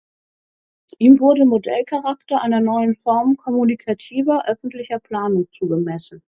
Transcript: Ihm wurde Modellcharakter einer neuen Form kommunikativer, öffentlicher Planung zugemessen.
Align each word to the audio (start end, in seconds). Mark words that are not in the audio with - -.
Ihm 0.97 1.19
wurde 1.19 1.45
Modellcharakter 1.45 2.41
einer 2.41 2.59
neuen 2.59 2.95
Form 3.03 3.37
kommunikativer, 3.37 4.47
öffentlicher 4.47 4.97
Planung 4.99 5.47
zugemessen. 5.51 6.23